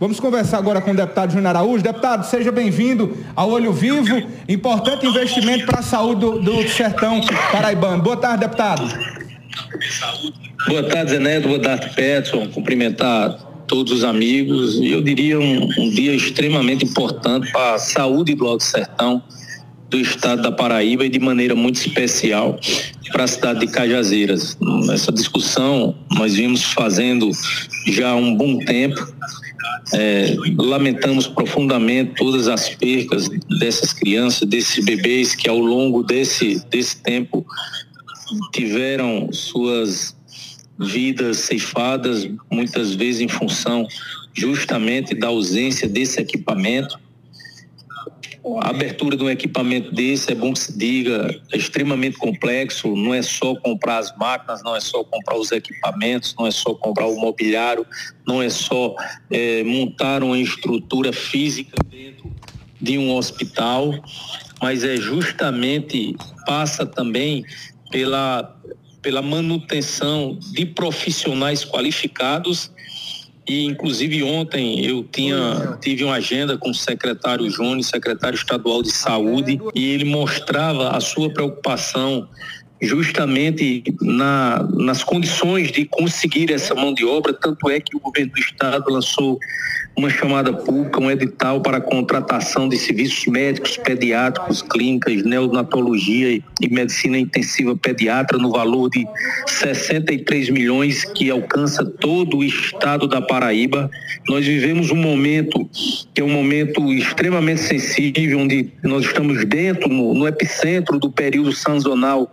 [0.00, 1.82] Vamos conversar agora com o deputado Júnior Araújo.
[1.82, 8.00] Deputado, seja bem-vindo ao Olho Vivo, importante investimento para a saúde do, do sertão paraibano.
[8.00, 8.88] Boa tarde, deputado.
[10.68, 11.48] Boa tarde, Zé Neto.
[11.48, 12.46] Boa tarde, Peterson.
[12.46, 14.80] Cumprimentar todos os amigos.
[14.80, 19.20] Eu diria um, um dia extremamente importante para a saúde do Alto Sertão,
[19.88, 22.58] do estado da Paraíba e de maneira muito especial
[23.10, 24.56] para a cidade de Cajazeiras.
[24.92, 27.30] Essa discussão nós vimos fazendo
[27.86, 29.06] já há um bom tempo
[29.92, 33.28] é, lamentamos profundamente todas as percas
[33.58, 37.46] dessas crianças, desses bebês que ao longo desse, desse tempo
[38.52, 40.14] tiveram suas
[40.78, 43.86] vidas ceifadas, muitas vezes em função
[44.34, 46.98] justamente da ausência desse equipamento
[48.60, 53.12] a abertura de um equipamento desse, é bom que se diga, é extremamente complexo, não
[53.12, 57.06] é só comprar as máquinas, não é só comprar os equipamentos, não é só comprar
[57.06, 57.86] o mobiliário,
[58.26, 58.94] não é só
[59.30, 62.30] é, montar uma estrutura física dentro
[62.80, 63.92] de um hospital,
[64.62, 66.16] mas é justamente,
[66.46, 67.44] passa também
[67.90, 68.56] pela,
[69.02, 72.70] pela manutenção de profissionais qualificados
[73.48, 78.92] e inclusive ontem eu tinha tive uma agenda com o secretário Júnior, secretário estadual de
[78.92, 82.28] saúde, e ele mostrava a sua preocupação
[82.80, 88.32] justamente na, nas condições de conseguir essa mão de obra, tanto é que o governo
[88.32, 89.38] do estado lançou
[89.98, 96.68] uma chamada pública, um edital para a contratação de serviços médicos, pediátricos, clínicas, neonatologia e
[96.70, 99.04] medicina intensiva pediatra no valor de
[99.48, 103.90] 63 milhões que alcança todo o estado da Paraíba.
[104.28, 105.68] Nós vivemos um momento
[106.14, 111.52] que é um momento extremamente sensível, onde nós estamos dentro, no, no epicentro do período
[111.52, 112.30] sazonal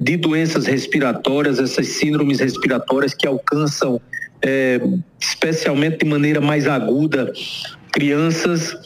[0.00, 4.00] de doenças respiratórias, essas síndromes respiratórias que alcançam
[4.42, 4.80] é,
[5.18, 7.32] especialmente de maneira mais aguda,
[7.92, 8.76] crianças,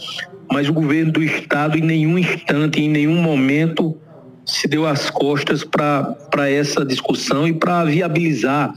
[0.50, 3.96] mas o governo do estado em nenhum instante, em nenhum momento
[4.44, 8.72] se deu as costas para essa discussão e para viabilizar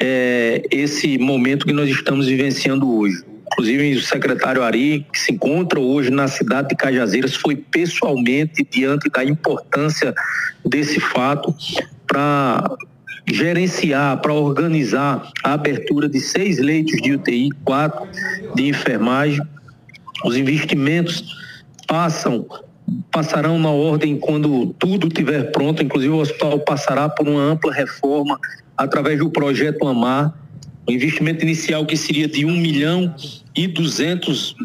[0.00, 3.27] é, esse momento que nós estamos vivenciando hoje.
[3.52, 9.08] Inclusive, o secretário Ari, que se encontra hoje na cidade de Cajazeiras, foi pessoalmente, diante
[9.10, 10.14] da importância
[10.64, 11.54] desse fato,
[12.06, 12.76] para
[13.26, 18.06] gerenciar, para organizar a abertura de seis leitos de UTI, quatro
[18.54, 19.42] de enfermagem.
[20.24, 21.24] Os investimentos
[21.86, 22.46] passam
[23.10, 28.38] passarão na ordem quando tudo estiver pronto, inclusive o hospital passará por uma ampla reforma
[28.76, 30.32] através do projeto Amar,
[30.88, 33.14] o investimento inicial que seria de um milhão
[33.54, 34.56] e duzentos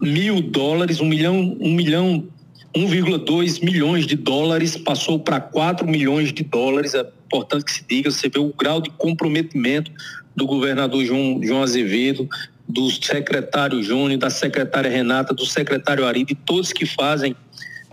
[0.00, 2.28] mil dólares, um milhão, um milhão
[2.74, 6.92] 1,2 milhões de dólares passou para 4 milhões de dólares.
[6.94, 9.90] É importante que se diga, você vê o grau de comprometimento
[10.34, 12.28] do governador João, João Azevedo,
[12.68, 17.36] do secretário Júnior, da secretária Renata, do secretário Ari, de todos que fazem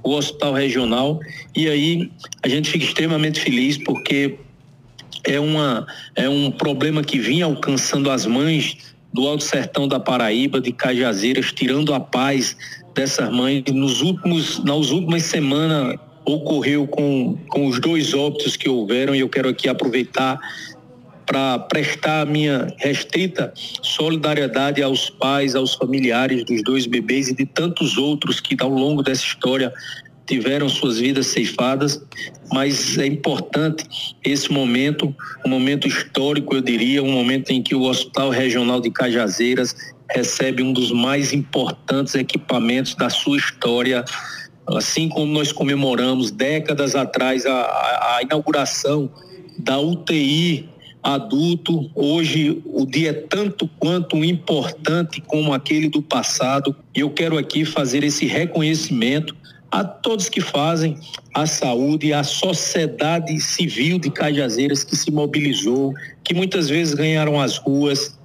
[0.04, 1.20] o hospital regional.
[1.56, 2.12] E aí
[2.42, 4.40] a gente fica extremamente feliz porque
[5.24, 8.78] é, uma, é um problema que vinha alcançando as mães
[9.14, 12.56] do Alto Sertão da Paraíba, de Cajazeiras, tirando a paz
[12.96, 13.64] dessas mães.
[13.72, 19.30] Nos últimos, nas últimas semanas ocorreu com, com os dois óbitos que houveram e eu
[19.30, 20.40] quero aqui aproveitar
[21.26, 27.98] para prestar minha restrita solidariedade aos pais, aos familiares dos dois bebês e de tantos
[27.98, 29.74] outros que ao longo dessa história
[30.32, 32.02] tiveram suas vidas ceifadas,
[32.54, 33.84] mas é importante
[34.24, 35.14] esse momento,
[35.46, 39.76] um momento histórico, eu diria, um momento em que o Hospital Regional de Cajazeiras
[40.10, 44.06] recebe um dos mais importantes equipamentos da sua história.
[44.68, 49.12] Assim como nós comemoramos décadas atrás a, a, a inauguração
[49.60, 50.70] da UTI
[51.04, 56.74] adulto, hoje o dia é tanto quanto importante como aquele do passado.
[56.96, 59.36] E eu quero aqui fazer esse reconhecimento
[59.72, 60.98] a todos que fazem
[61.34, 65.94] a saúde, a sociedade civil de Cajazeiras que se mobilizou,
[66.24, 68.20] que muitas vezes ganharam as ruas,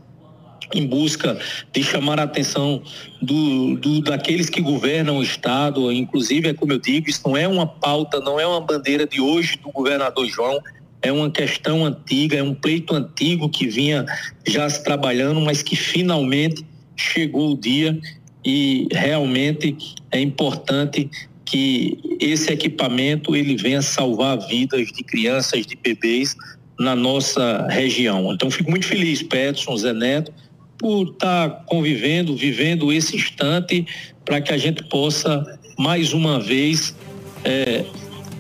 [0.75, 1.39] em busca
[1.73, 2.83] de chamar a atenção
[3.23, 5.93] do, do, daqueles que governam o Estado.
[5.93, 9.21] Inclusive, é como eu digo, isso não é uma pauta, não é uma bandeira de
[9.21, 10.61] hoje do governador João,
[11.01, 14.05] é uma questão antiga, é um pleito antigo que vinha
[14.45, 16.67] já se trabalhando, mas que finalmente
[16.97, 17.97] chegou o dia
[18.45, 19.77] e realmente
[20.11, 21.11] é importante
[21.47, 26.37] que esse equipamento ele venha salvar vidas de crianças, de bebês
[26.79, 28.33] na nossa região.
[28.33, 30.35] Então, fico muito feliz, Peterson, Zé Neto,
[30.77, 33.87] por estar tá convivendo, vivendo esse instante,
[34.25, 36.95] para que a gente possa, mais uma vez,
[37.45, 37.85] é,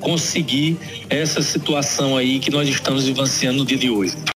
[0.00, 0.76] conseguir
[1.08, 4.16] essa situação aí que nós estamos vivenciando no dia de hoje.